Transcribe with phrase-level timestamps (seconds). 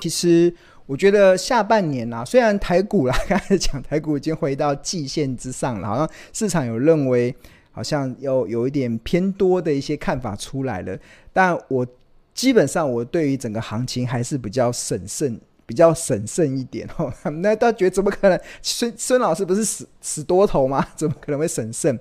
[0.00, 0.52] 其实
[0.86, 7.34] 我觉得下半年啊，虽然台股啦，刚才讲台股已经回到季线之上了，好像市场有认为
[7.70, 10.98] 好像有有一点偏多的一些看法出来了，
[11.32, 11.86] 但我
[12.34, 15.40] 基本上我对于整个行情还是比较审慎，
[15.70, 17.12] 比较审慎一点 哦。
[17.40, 18.36] 那大家觉得怎么可能？
[18.60, 20.84] 孙孙老师不是死死多头吗？
[20.96, 21.96] 怎么可能会审慎？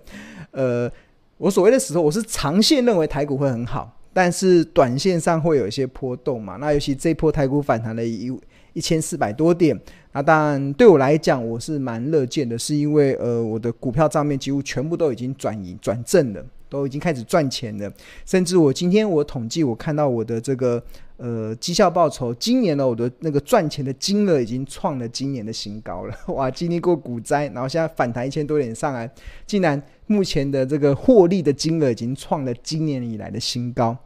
[0.49, 0.91] 呃，
[1.37, 3.95] 我所谓的死多，我是长线认为台股会很好。
[4.11, 6.55] 但是短线上会有一些波动嘛？
[6.55, 8.35] 那尤其这波台股反弹了一
[8.73, 9.79] 一千四百多点，
[10.13, 17.91] 那当然对我来讲我是蛮乐见的，是因为呃我的股票账面几乎全部都已经转移转正了，都已经开始赚钱了，
[18.25, 20.81] 甚至我今天我统计我看到我的这个
[21.17, 26.49] 呃绩效报酬，今年呢我的那个赚钱的金额已经创了今年的新高了， 哇！
[26.49, 29.11] 经历过股灾，然后现在反弹一千多点上来，
[29.45, 33.97] 竟然目前的这个获利的金额已经创了今年以来的新高。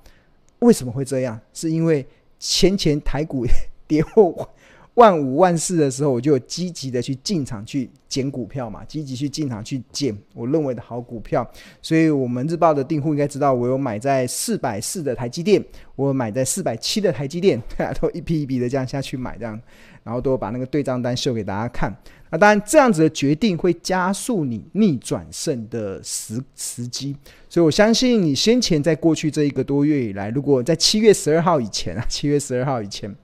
[0.60, 1.40] 为什么会这样？
[1.54, 2.06] 是因为
[2.40, 3.46] 前前台股
[3.86, 4.50] 跌破
[4.96, 11.50] 万五万四的时候，我就积极的去进场去捡股票嘛，积极去进场去捡我认为的好股票。
[11.82, 15.64] 所以，我们日报的订户应该知道，我有买在四百四的台积电，
[15.96, 17.60] 我买在四百七的台积电，
[18.00, 19.60] 都一批一批的这样下去买，这样，
[20.04, 21.92] 然后都把那个对账单秀给大家看。
[22.30, 27.16] 那当然，这样子的决定会加速你逆转胜的时时机，
[27.50, 33.16] 所以我相信你先前在过去这一个多月以来，如果在七月十二号以前啊，七月十二号以前，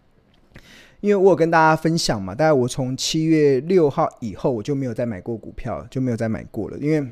[1.01, 7.11] 因为我有跟大家分享嘛，大概我从七月六号以后我就没有再买过股票，就没有再买过了，因为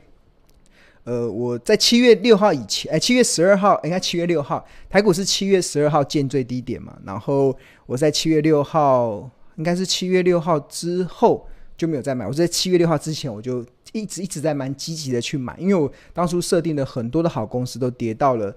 [1.03, 11.47] 呃，我在七月六号以前，哎，七月十二号，应该七月六号，台股是七月十二号见最低点嘛，然后我在七月六号，应该是七月六号之后。
[11.77, 12.25] 就没有再买。
[12.25, 18.51] 我在七月六号之前，我就一直一直在蛮积极的去买，因为我当初设定的很多的好公司都跌到了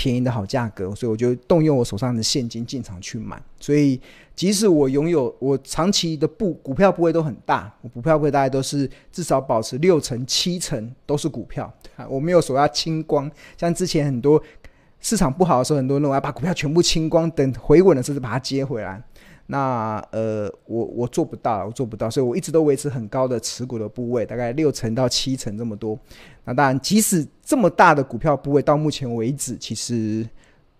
[0.00, 3.38] 便宜的好价格，所以我就动用我手上的现金进场去买。
[3.58, 4.00] 所以
[4.34, 11.70] 即使我拥有我长期的部股票部位都很大，我股票部位大概都是至少保持六成七成都是股票，
[12.08, 13.30] 我没有说要清光。
[13.58, 14.42] 像之前很多
[15.00, 19.02] 市场不好的时候，很多人我要把股票全部清光，等回稳的时候把它接回来。
[19.48, 25.98] 那呃，我我做不到，我做不到，所以我一直都维持很高的持股的部位，大概六成到七成这么多。
[26.44, 30.24] 那当然，即使这么大的股票部位，到目前为止其实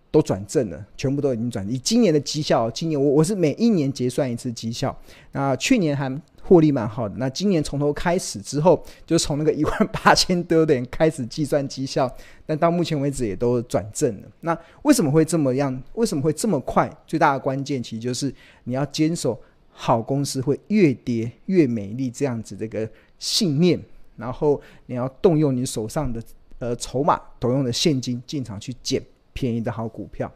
[0.08, 1.69] 都转正了，全部都已经转。
[1.69, 4.97] 以今年的绩效，今年我我是每一年结算一次绩效，
[5.32, 6.22] 那去年还。
[6.42, 12.10] 获利蛮好的，那今年从头开始之后，就从那个一万八千多点开始计算绩效，
[12.44, 14.28] 但到目前为止也都转正了。
[14.41, 15.81] 那为什么会这么样？
[15.94, 16.91] 为什么会这么快？
[17.06, 19.38] 最大的关键其实就是你要坚守
[19.70, 22.88] 好公司会越跌越美丽这样子这个
[23.20, 23.81] 信念，
[24.16, 26.20] 然后你要动用你手上的
[26.60, 30.32] 呃筹码，动用的现金进场去捡便宜的好股票。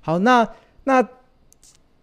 [0.00, 0.48] 好，那
[0.84, 1.06] 那。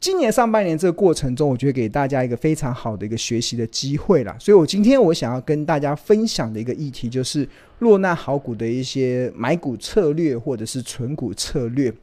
[0.03, 4.35] 今年上半年这个过程中，我觉得给大家一个非常好的一个学习的机会啦。
[4.39, 11.93] 所以我今天我想要跟大家分享的一个议题，就是落难好股的一些买股策略或者是存股策略。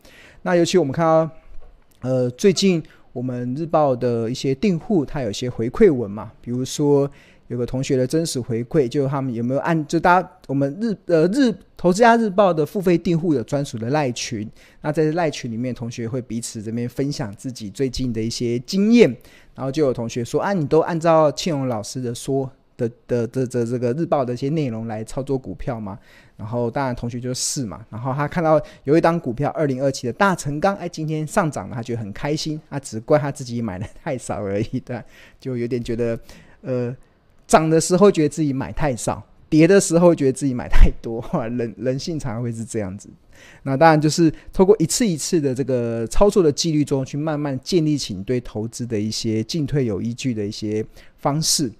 [0.42, 1.28] 那尤其我们看到，
[2.02, 2.80] 呃，最近
[3.12, 7.10] 我们日报的一些订户，他有些回馈文嘛，比如说。
[7.48, 14.48] 有个同学的真实回馈，就他们有没有按就大家我们日呃日投资家日报的付费订户有专属的赖群，
[14.82, 19.08] 那在赖群里面，同学会彼此这边分享自己最近的一些经验，
[19.54, 25.98] 然后就有同学说啊，你都按照庆荣老师的说的的的的这个日报的一些内容来操作股票吗？
[26.36, 35.02] 然后当然同学就是嘛，然后他看到有一档股票二零二七的大成钢，哎，今天上涨了，他觉得很开心，他只怪他自己买的太少而已，对，
[35.40, 36.18] 就有点觉得
[36.60, 36.94] 呃。
[37.48, 43.08] 涨的时候觉得自己买太少，跌的时候觉得自己买太多， 人人性常会是这样子。
[43.62, 50.84] 那当然就是透过一次一次的这个操作的纪律中，去慢慢建立起你对投资的一些进退有依据的一些
[51.16, 51.72] 方式。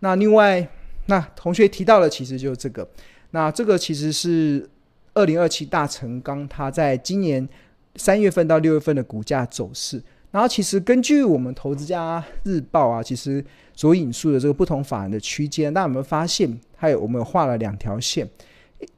[0.00, 0.68] 那另外，
[1.06, 2.86] 那同学提到的其实就是这个。
[3.30, 4.68] 那这个其实是
[5.14, 7.48] 二零二七大成钢，它在今年
[7.96, 10.02] 三月份到六月份的股价走势。
[10.34, 13.42] 然后其实根据我们投资家日报啊，其实
[13.72, 18.28] 所引述的这个不同法人的区间，那我们发现还有我们有画了两条线，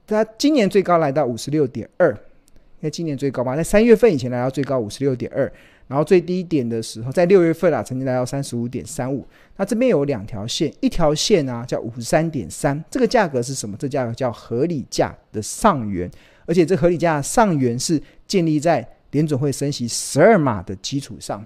[0.06, 5.40] 它今年最高来到五十六点二，因为今年最高嘛，在三月份以前来到最高五十六点二，
[5.88, 9.22] 然后最低点的时候在六月份啊，曾经来到三十五点三五。
[9.58, 13.76] 那这边有两条线，一条线啊叫五十三点三，这个价格是什么？
[13.78, 16.10] 这价格叫合理价的上缘，
[16.46, 18.88] 而且这合理价上缘是建立在。
[19.10, 21.44] 联准会升息十二码的基础上，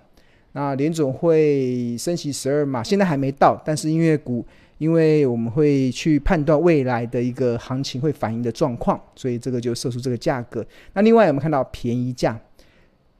[0.53, 4.45] 那联准会升息十二码，现在还没到，但是因为股
[4.79, 10.65] 因为我们会去判断未来的一个行情会反映的状况，所以这个就设出这个价格。
[10.95, 12.41] 那另外有没有看到便宜价？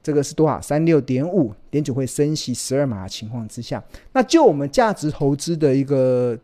[0.03, 0.59] 这个是多少？
[0.59, 3.83] 三六点五，联准会升息十二码的情况之下，
[4.13, 6.35] 那就我们价值投资的一个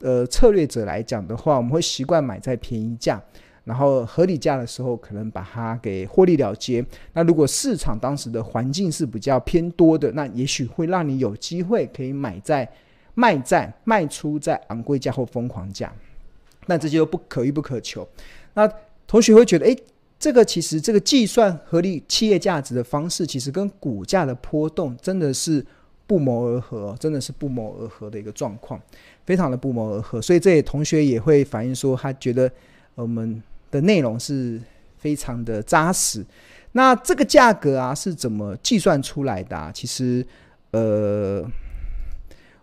[0.00, 3.18] 呃策略者来讲的话，我们会习惯买在便宜价，
[3.68, 6.82] 然后合理价的时候可能把它给获利了结。
[7.12, 12.66] 那如果市场当时的环境是比较偏多的，那也许会让你有机会可以买在
[13.14, 15.92] 卖在卖出在昂贵价或疯狂价，
[16.66, 18.08] 那这就不可遇不可求。
[18.54, 18.68] 那
[19.06, 19.76] 同学会觉得，诶。
[20.20, 25.64] 这个其实，这个计算合理企业价值的方式，其实跟股价的波动真的是
[26.08, 28.82] 不谋而合，真的是不谋而合的一个状况，
[29.24, 30.20] 非常的不谋而合。
[30.20, 32.50] 所以这些同学也会反映说，他觉得
[32.96, 34.60] 我们的内容是
[34.96, 36.24] 非常的扎实。
[36.72, 39.72] 那这个价格啊是怎么计算出来的啊？
[39.72, 40.24] 其实，
[40.72, 41.42] 呃，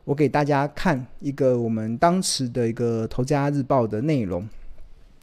[0.03, 4.47] 我给大家看一个我们当时的一个《投资家日报》的内容。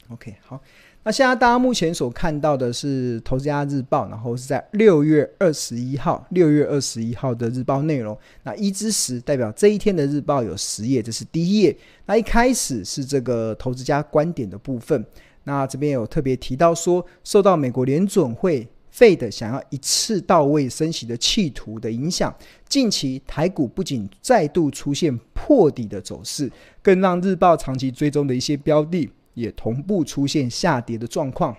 [0.08, 0.60] OK，好。
[1.04, 8.16] 那现在大家目前所看到的是《投资家日报》，然后是在六月二十一号，六月二十一号的日报内容。
[8.44, 11.76] 那一至十代表这一天的日报有十页，这是第一页。
[12.06, 15.04] 那一开始是这个投资家观点的部分。
[15.44, 22.34] 那这边有特别提到说，受到美国联准会 Fed 想要一次到位升息的企图的影响，
[22.68, 26.50] 近期台股不仅再度出现破底的走势，
[26.82, 29.10] 更让日报长期追踪的一些标的。
[29.34, 31.56] 也同步出现下跌的状况，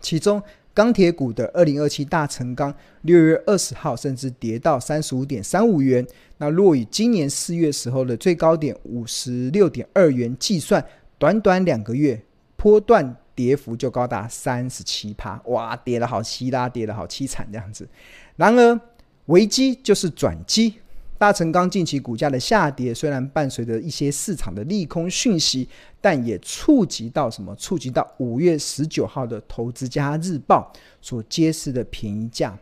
[0.00, 0.42] 其中
[0.74, 6.04] 钢铁股的二零二七大成钢六月二十号甚至跌到三十五点三五元，
[6.38, 10.84] 那若以今年四月时候的最高点五十六点二元计算，
[11.18, 12.20] 短短两个月
[12.58, 17.88] 波段跌幅就高达三十七趴，哇，跌得好稀拉，跌得好凄惨这样子。
[18.36, 18.78] 然而
[19.26, 20.74] 危机就是转机。
[21.16, 25.68] 大成钢近期股价的下跌，虽然伴随着一些市场的利空讯息，
[26.00, 27.52] 但也触及到什么？
[27.56, 30.72] 触及到五月十九号的《投资家日报》
[31.02, 32.56] 所揭示的便宜价。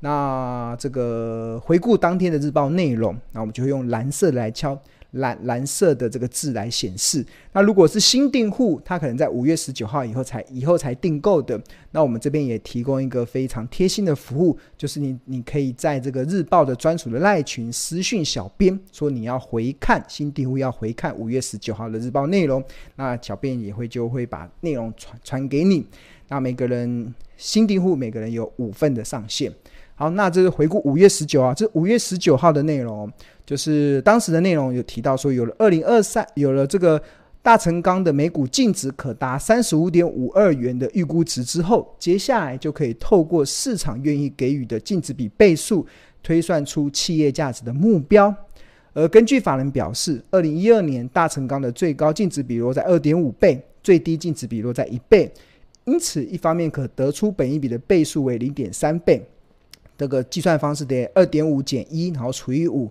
[0.00, 4.76] 那这个回顾当天的日报内容，那我们就会用蓝色来敲。
[5.12, 7.24] 蓝蓝色的这个字来显示。
[7.52, 11.60] 那如果是新订户，他可能在五月十九号以后才以后才订购的，
[11.90, 22.62] 那我们这边也提供一个非常贴心的服务，就是你你可以在这个日报的专属的赖群私讯小编，说你要回看新订户要回看五月十九号的日报内容，
[22.96, 25.84] 那小编也会就会把内容传传给你。
[26.28, 29.52] 那每个人新订户每个人有五份的上限。
[29.96, 33.10] 好，那这是回顾五月十九号，这五月十九号的内容。
[33.50, 37.02] 就是当时的内容有提到说，有了二零二三，有了这个
[37.42, 45.84] 大成钢的每股净值可达三十五点五二元的预估值之后，接下来就可以透过市场愿意给予的净值比倍数，
[46.22, 48.32] 推算出企业价值的目标。
[48.92, 55.28] 而根据法人表示，二零一二年大成钢的最高净值比落在二点五倍，最低净值比落在一倍，
[55.86, 59.20] 因此一方面可得出本一比的倍数为零点三倍，
[59.98, 62.88] 这个计算方式得二点五减一，然后除以五。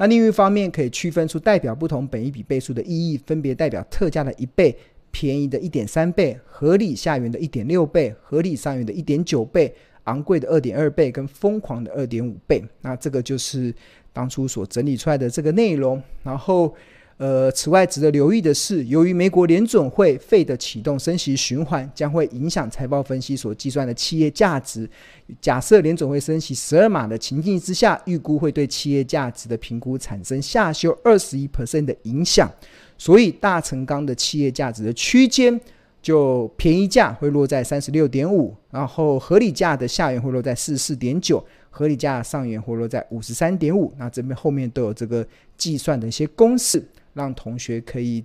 [0.00, 4.74] 那另一方面，可以区分出代表不同本一笔倍数的意义，分别代表特价的一倍、
[5.10, 9.74] 便宜的一点三倍、合理下缘的一点六倍、合理上缘的一点九倍、
[10.04, 12.64] 昂贵的二点二倍跟疯狂的二点五倍。
[12.80, 13.74] 那这个就是
[14.10, 16.74] 当初所整理出来的这个内容，然后。
[17.20, 24.88] 呃，此外，值得留意的是，由于美国联准会费的启动升息循环，将会影响财报分析所计算的企业价值。
[25.38, 32.50] 假设联准会升息十二码的情境之下，预估会对企业价值的评估产生下修二十一 percent 的影响。
[32.96, 35.60] 所以，大成钢的企业价值的区间，
[36.00, 43.92] 就便宜价会落在三十六点五，然后合理价的下缘会落在四十四点九，合理价上缘会落在五十三点五。
[43.98, 45.26] 那这边后面都有这个
[45.58, 46.82] 计算的一些公式。
[47.14, 48.24] 让同学可以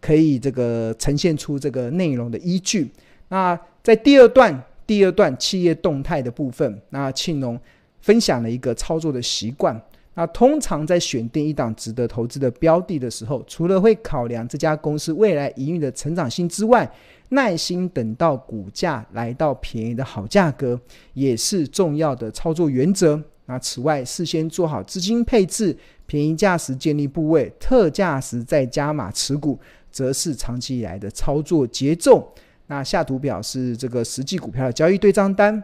[0.00, 2.90] 可以这个呈现出这个内容的依据。
[3.28, 7.58] 那在第二段第二段企业动态的部分，那庆农
[8.00, 9.80] 分享了一个操作的习惯。
[10.14, 16.90] 那通常在选定一档值得投资的标的的时候，除了会考量这家公司未来营运的成长性之外，
[17.28, 20.78] 耐心等到股价来到便宜的好价格，
[21.14, 23.22] 也是重要的操作原则。
[23.46, 25.76] 那此外，事先做好资金配置。
[26.10, 29.56] 便宜价时建立部位，特价时再加码持股，
[29.92, 32.34] 则是长期以来的操作节奏。
[32.66, 35.62] 那下图表示这个实际股票的交易对账单。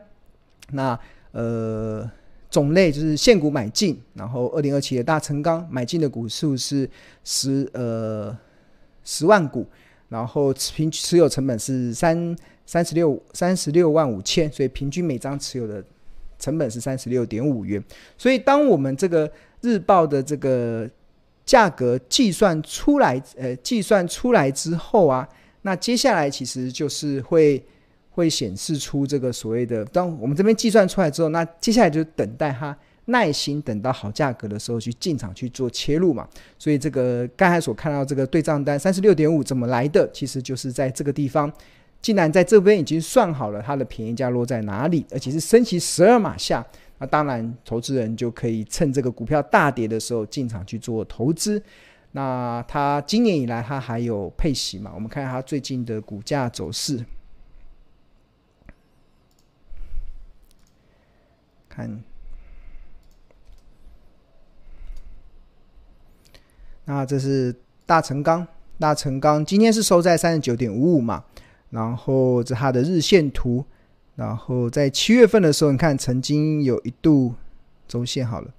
[0.70, 0.96] 那
[1.32, 2.08] 呃
[2.48, 6.88] 种类就是现股买进，然后二零二七的大成钢买进的股数是
[7.24, 8.32] 十呃
[9.02, 9.66] 十万股，
[10.10, 15.82] 然后平持有成本是三三十六三十六万五千，所以平均每张持有的
[16.38, 17.82] 成本是三十六点五元。
[18.16, 19.28] 所以当我们这个
[19.66, 20.88] 日报的这个
[21.44, 25.28] 价格计算出来，呃，计算出来之后啊，
[25.62, 27.60] 那接下来其实就是会
[28.10, 36.26] 会显示出这个所谓的，当我们这边计算出来之后，那接下来就等待它耐心等到好价格的时候去进场去做切入嘛。
[36.58, 41.52] 所以这个刚才所看到这个对账单三十六点五怎么来的，其实就是在这个地方，
[42.00, 46.66] 竟然在这边已经算好了它的便宜价落在哪里，而且是升息十二码下。
[46.98, 51.62] 那当然，投资人就可以趁这个股票大跌的时候进场去做投资。
[52.12, 54.90] 那它今年以来，它还有配息嘛？
[54.94, 57.04] 我们看看它最近的股价走势。
[61.68, 62.02] 看，
[66.86, 68.46] 那这是大成钢，
[68.78, 71.24] 大成钢今天是收在三十九点五五嘛？
[71.68, 73.66] 然后这它的日线图。
[74.16, 77.34] 然后在七月份的时候，你看曾经有一度
[77.86, 78.50] 周线好了，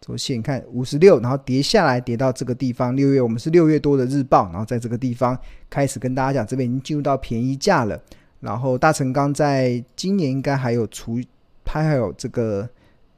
[0.00, 2.94] 周线你看五十六，然后跌下来跌到这个地方。
[2.94, 5.36] 六月我们是六月多的日报，然后在这个地方
[5.68, 8.00] 开始跟大家讲，这边已经进入到便宜价了。
[8.38, 11.20] 然后大成钢在今年应该还有除，
[11.64, 12.68] 它还有这个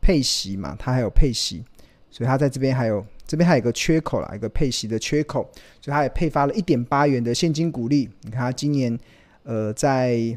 [0.01, 1.63] 配息嘛，它还有配息，
[2.11, 5.47] 所以它在这边还有这边还有一个缺口啦，一个配息的缺口，
[5.83, 8.09] 所以它也配发了一点八元的现金股利。
[8.23, 8.99] 你看它今年
[9.43, 10.35] 呃在。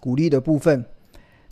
[0.00, 0.84] 股利的部分，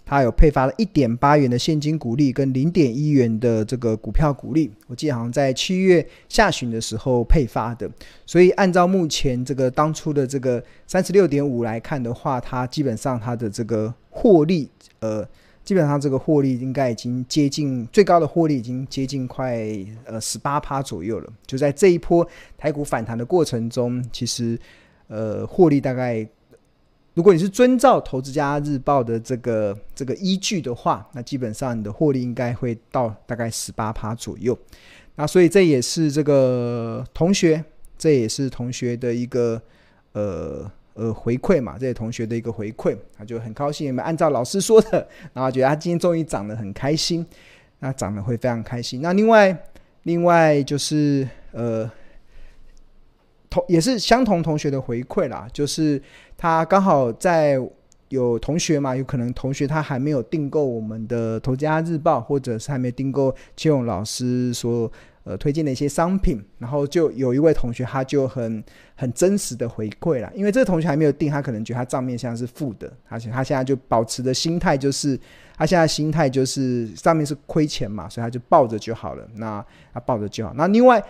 [0.07, 7.91] 它有配发了一点八元的现金股利跟零点一元的这个股票股利，我记得好像在七月下旬的时候配发的。
[8.27, 14.71] 所以按照目前这个当初的这个三十六点五来看的话，它基本上它的这个获利，
[15.01, 15.27] 呃，
[15.65, 19.67] 基本上这个获利应该已经接近最高的获利已经接近快
[20.05, 21.33] 呃十八趴左右了。
[21.47, 22.27] 就在这一波
[22.59, 24.59] 台股反弹的过程中，其实
[25.09, 26.29] 呃获利大概。
[27.15, 34.59] 如果你是遵照《投资家日报》的这个这个依据的话，那基本上你的获利应该会到大概十八趴左右。
[35.15, 37.65] 那所以这也是这个同学，
[37.97, 39.63] 这也是同学的一个
[40.13, 47.25] 呃呃回馈嘛，这些同学的一个回馈，他就很高兴，有没有按照老师说的，然后觉得他今天终于涨得很开心，
[47.79, 49.01] 那涨得会非常开心。
[49.01, 49.57] 那另外
[50.03, 51.89] 另外就是呃。
[53.69, 56.01] 也是相同同学的回馈啦，就是
[56.37, 57.61] 他刚好在
[58.09, 64.91] 有同学嘛，有可能同学他还没有订购我们的《投资家日报》，或者是还没订购切勇老师所
[65.25, 68.63] 呃推荐的一些商品，然后就有一位同学他就很
[68.95, 75.19] 很真实的回馈啦，因为这个同学还没有订，他可能觉得他账面现在是负的，而且他现在就保持的心态就是
[75.57, 81.03] 他现在心态就是上面是亏钱嘛，所以他就抱着就好了，那他抱着就好，那另外。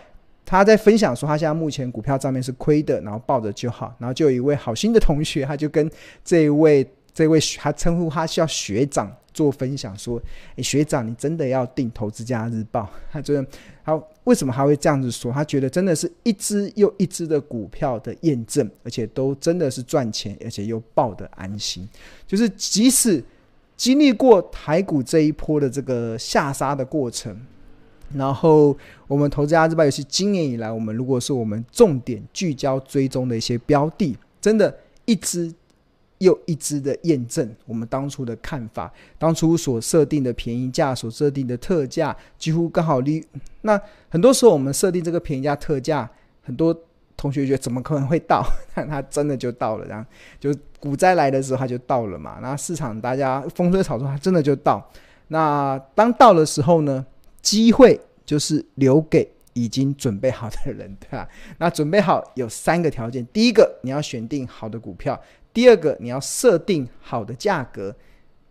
[0.46, 3.94] 他在分享说，他现在目前股票账面是亏的，然后抱着就好。
[3.98, 5.90] 然后就有一位好心的同学，他就跟
[6.24, 10.20] 这一位这位他称呼他叫学长做分享说
[10.56, 12.82] ：“诶，学长，你真的要订《投资家日报》？
[13.10, 13.46] 他觉得
[13.84, 15.32] 他为什么他会这样子说？
[15.32, 21.88] 他觉得真的是一只又一只的股票的验证，而且都真的是赚钱，而且又抱得安心。
[22.26, 23.24] 就是即使
[23.76, 27.34] 经历过台股这一波的这个下杀的过程。”
[28.14, 35.52] 然后我们投资家日报也是今年以来，我们如果是我们重点聚焦追踪的一些标的，真的，一支
[36.18, 43.22] 又一支的验证我们当初的看法，当初所设定的便宜价，所设定的特价，几乎刚好离。
[43.62, 43.78] 那
[44.08, 46.08] 很多时候我们设定这个便宜价特价，
[46.42, 46.74] 很多
[47.16, 48.46] 同学觉得怎么可能会到？
[48.74, 52.38] 但它真的就到了，然后就股灾来的时候它就到了嘛。
[52.40, 54.88] 那市场大家风吹草动，它真的就到。
[55.28, 57.04] 那当到的时候呢？
[57.44, 61.28] 机会就是留给已经准备好的人，对吧？
[61.60, 65.14] 那准备好有三个条件：第一个，你要选定好的股票；
[65.52, 67.94] 第二个，你要设定好的价格，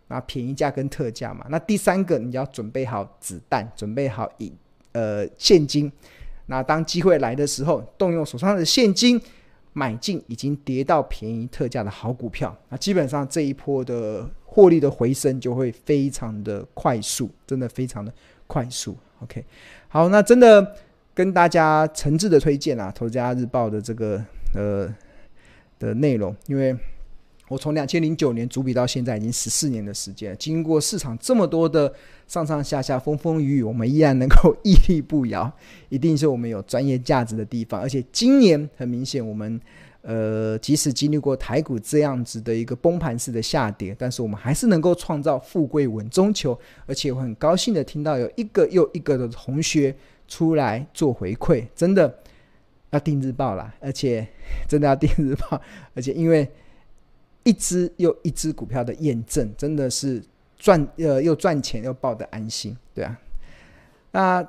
[0.06, 1.44] 那便宜价跟特价嘛。
[1.50, 4.52] 那第三个，你要准备好子弹，准备好以
[4.92, 5.90] 呃现金。
[6.46, 9.20] 那当机会来的时候，动用手上的现金
[9.72, 18.12] 买进已经跌到便宜特价的好股票，那基本上这一波的获利的回升就会非常的快速，真的非常的。
[18.54, 19.44] 快速，OK，
[19.88, 20.76] 好，那真的
[21.12, 24.94] 跟大家诚挚的推荐啊，《投资家日报》的这个呃
[25.80, 26.72] 的内容，因为
[27.48, 31.92] 我从两千零九年主笔到现在已经十四年的时间，经过市场这么多的
[32.26, 35.52] 上上下下风风雨雨，我们依然能够屹立不摇，
[35.88, 37.80] 一定是我们有专业价值的地方。
[37.80, 39.60] 而且今年很明显，我们。
[40.06, 49.96] 呃，即使经历过台股这样子的一个崩盘式的下跌，但是我们还是能够创造富贵稳中求，而且我很高兴的听到有一个又一个的同学
[50.28, 52.18] 出来做回馈，真的
[52.90, 54.28] 要订日报啦，而且
[54.68, 55.58] 真的要订日报，
[55.94, 56.46] 而且因为
[57.44, 60.20] 一只又一只股票的验证，真的是
[60.58, 63.16] 赚呃又赚钱又抱得安心，对啊，
[64.10, 64.48] 那。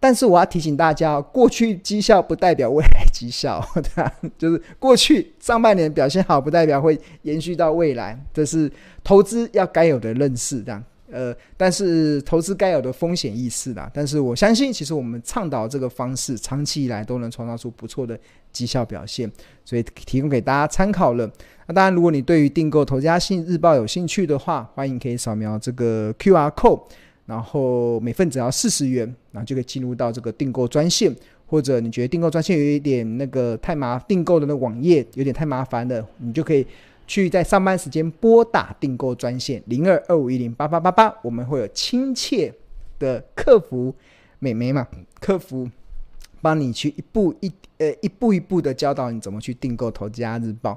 [0.00, 4.12] 但是我要提醒大家，过去绩效不代表未来绩效， 对啊？
[4.36, 8.70] 就是过去上半年表现好，不代表会延续到未来，这是
[9.02, 10.84] 投资要该有的认识，这样。
[11.14, 13.88] 呃，但是投资该有的风险意识啦。
[13.94, 18.18] 但是我相信，其实我们倡导这个方式，长期以来都能创造出不错的
[18.52, 19.30] 绩效表现，
[19.64, 21.30] 所以提供给大家参考了。
[21.68, 26.82] 那当然，如果你对于订购《投家信日报》有兴趣的话，欢迎可以扫描这个 QR code，
[27.26, 31.14] 然后每份只要四十元，然后就可以进入到这个订购专线。
[31.46, 36.66] 或者你觉得订购专线有一点那个太麻，订购的那网页有点太麻烦了，你就可以。
[37.06, 42.52] 去在上班时间拨打订购专线零二二五一零八八八八，我们会有亲切
[42.98, 43.94] 的客服
[44.38, 44.86] 美眉嘛，
[45.20, 45.68] 客服
[46.40, 50.72] 帮你去一步一呃一步一步的教导你怎么去订购《投资家日报》。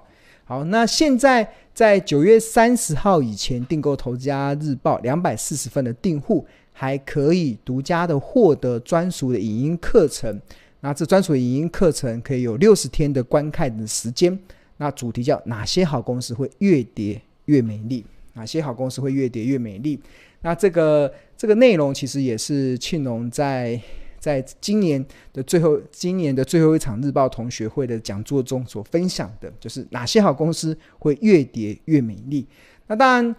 [0.46, 10.40] 好，那现在在九月三十号以前订购《投资家日报》两百四十份的订户，还可以独家的获得专属的影音课程。
[10.80, 14.40] 那这专属影音课程可以有六十天的观看的时间。
[14.78, 18.06] 那主题叫哪些好公司会越跌越美丽？
[18.34, 20.00] 哪些好公司会越跌越美丽？
[20.42, 23.80] 那这个这个内容其实也是庆隆在
[24.20, 25.04] 在今年
[25.34, 32.48] 的最后今年的最后一场日报同学会的讲座中所分享的，就是哪些好公司会越跌越美丽。
[32.88, 33.36] 那当然。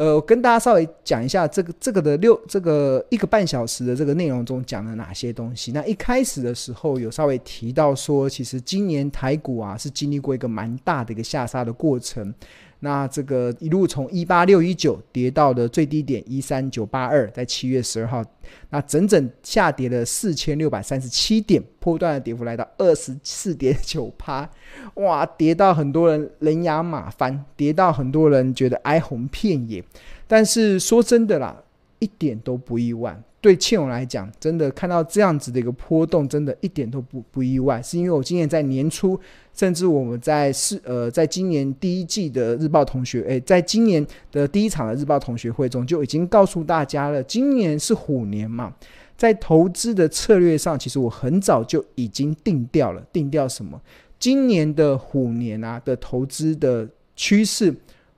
[0.00, 5.72] 呃，我跟大家稍微讲一下这个这个的六这个一个半小时的这个内容中讲了哪些东西。
[5.72, 12.32] 那一开始的时候有稍微提到说，其实今年台股啊是经历过一个蛮大的一个下杀的过程。
[12.80, 18.24] 那这个一路从一八六一九跌到了最低点一三九八二，在七月十二号，
[18.70, 24.48] 那整整下跌了四千六百三十七点，波段的跌幅来到二十四点九趴，
[24.94, 29.84] 哇，跌到很多人人仰马翻，跌到很多人觉得哀鸿遍野。
[30.26, 31.62] 但是说真的啦，
[31.98, 33.20] 一点都不意外。
[33.40, 37.80] 对庆隆来讲，真的看到这样子的一个波动，真的一点都不不意外。
[37.80, 39.18] 是因为我今年在年初，
[39.54, 48.74] 甚至我们在是呃，在今年第一季的日报同学，诶，在今年的第一场的日报同学会中，就已经告诉大家了，今年是虎年嘛，
[49.16, 53.80] 在投资的策略上，其实我很早就已经定调了，定调什么？
[54.18, 57.74] 今年的虎年啊的投资的趋势，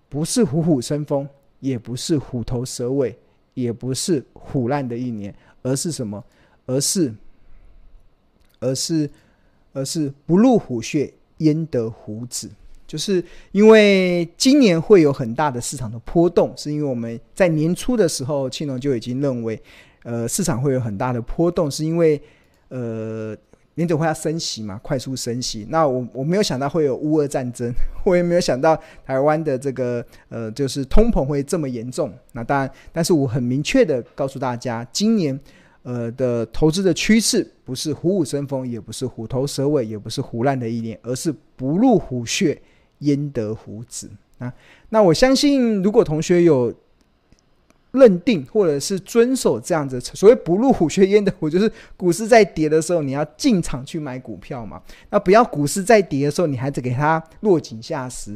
[0.09, 1.29] 不是虎虎生风，
[1.61, 3.17] 也不是虎头蛇尾。
[3.55, 6.25] 也不是虎烂的一年，而是什么？
[6.67, 7.13] 而是，
[8.61, 9.09] 而是，
[9.73, 12.51] 而是不入虎穴，焉得虎子？
[12.87, 19.61] 就是因为今年会有很大的市场的波动，是因为我们在年初的时候，庆龙就已经认为，
[20.03, 22.21] 呃，市场会有很大的波动，是因为，
[22.69, 23.37] 呃。
[23.75, 25.67] 联准会要升息嘛，快速升息。
[25.71, 27.73] 那我我没有想到会有乌俄战争，
[28.05, 32.13] 我也没有想到台湾的这个呃，就是通膨会这么严重。
[32.33, 35.39] 那当然，但是我很明确的告诉大家，今年
[35.83, 42.61] 呃的投资的趋势不是虎虎生风，也不是虎头蛇尾，也不是唬烂的一年，而是不入虎穴，
[42.99, 44.53] 焉得虎子啊。
[44.91, 46.73] 那我相信，如果同学有。
[47.93, 54.81] 认定或者是遵守这样子，所谓不入虎穴焉得虎，就是股市在跌的时候，你要进场去买股票嘛。
[55.11, 58.35] 那不要股市在跌的时候，你还得给它落井下石。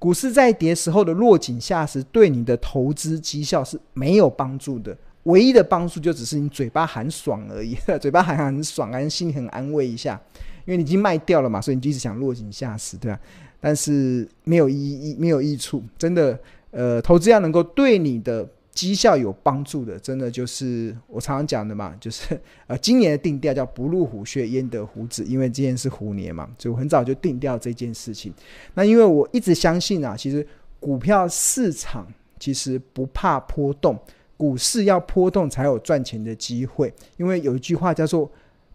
[0.00, 4.96] 股市在跌时候的落井下石，对你的投资绩效是没有帮助的。
[5.22, 10.20] 唯一的帮助就只是你嘴巴喊爽而已， 嘴巴喊很爽，还心里很安慰一下，
[10.64, 13.20] 因为你已经卖掉了嘛，所以你就一直想落井下石，对吧？
[13.60, 15.80] 但是没有意义，没有益处。
[15.96, 16.36] 真的，
[16.72, 18.44] 呃，投资要能够对你的。
[18.72, 28.32] 绩效有帮助的，真的就是我常常讲的嘛， 就是呃，今年的定调叫“不入虎穴，焉得虎子”，因为今年是虎年嘛，所以很早就定调这件事情。
[28.74, 30.46] 那因为我一直相信啊，其实
[30.80, 32.06] 股票市场
[32.38, 33.98] 其实不怕波动，
[34.38, 36.92] 股市要波动才有赚钱的机会。
[37.18, 38.30] 因为有一句话叫做，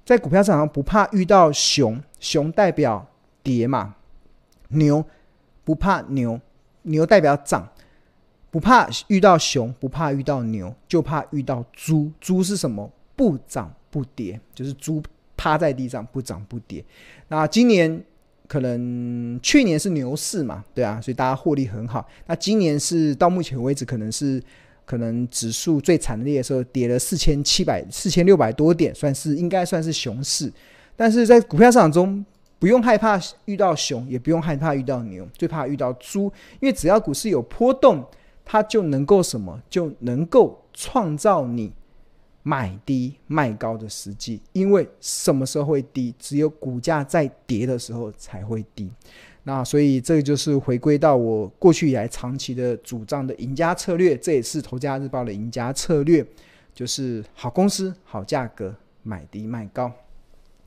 [0.06, 3.04] 在股票市场上不怕遇到熊，熊代表
[3.42, 3.96] 跌嘛，
[4.70, 5.04] 牛
[5.64, 6.40] 不怕牛，
[6.84, 7.68] 牛代表涨。
[8.50, 12.12] 不怕遇到熊，不怕遇到牛，就怕遇到猪。
[12.20, 12.90] 猪是什么？
[13.16, 15.02] 不涨不跌，就是猪
[15.36, 16.86] 趴在地上不涨不跌。
[17.30, 18.00] 那今年
[18.48, 22.08] 可能去年是牛市嘛，对啊，所以大家获利很好。
[22.28, 24.42] 那今年是到目前为止，可能是
[24.86, 30.54] 可能指数最惨烈的时候，跌了四千七百、四千六百多点，算是应该算是熊市。
[30.96, 32.24] 但是在股票市场中，
[32.60, 38.06] 不用害怕遇到熊，也不用害怕遇到牛，最怕遇到猪，因为只要股市有波动。
[38.50, 39.62] 它就能够什么？
[39.70, 41.70] 就能够创造你
[42.44, 46.16] 买低卖高的时机，因为什么时候会低？
[46.18, 48.90] 只有股价在跌的时候才会低。
[49.44, 56.26] 那所以这个就是回归到我过去以来长期的主张的赢家策略，这也是《头家日报》的赢家策略，
[56.74, 59.92] 就是好公司、好价格，买低卖高。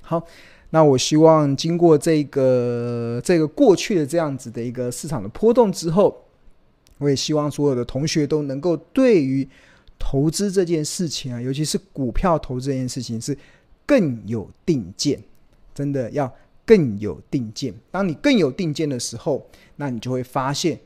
[0.02, 0.22] 好，
[0.68, 6.14] 那我希望经过这个这个过去的这样子的一个市场的波动之后，
[7.00, 9.48] 我也希望所有的同学都能够对于
[9.98, 13.36] 投资这件事情啊，尤其是股票投资这件事情是
[13.84, 15.20] 更有定见，
[15.74, 16.32] 真的要
[16.64, 17.74] 更有定见。
[17.90, 19.44] 当你更有定见的时候，
[19.76, 20.78] 那你就会发现，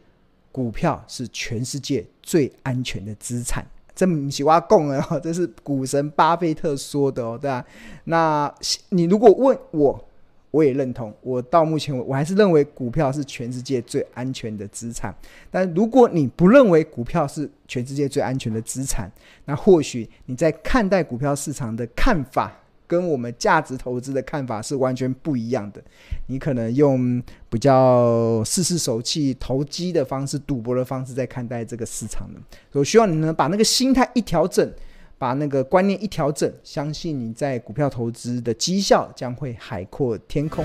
[0.51, 3.67] 股票是全世界最安全的资产。
[3.95, 7.65] 这么喜欢供啊，这是股神巴菲特说的哦，对吧？
[8.05, 8.53] 那
[8.89, 10.09] 你如果问我，
[10.55, 11.13] 我也认同。
[11.21, 15.13] 我到目前我我还是认为股票是全世界最安全的资产。
[15.51, 19.11] 但如果你不认为股票是全世界最安全的资产，
[19.47, 22.53] 那或许你在看待股票市场的看法，
[22.87, 25.83] 跟我们价值投资的看法是完全不一样的。
[26.29, 32.39] 你可能用比较试试手气、投机的方式、赌博的方式在看待这个市场的。
[32.71, 34.73] 所以我希望你能把那个心态一调整，
[35.19, 40.65] 把那个观念一调整，相信你在股票投资的绩效将会海阔天空。